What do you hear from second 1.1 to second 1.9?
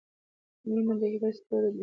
زړۀ ستوری دی.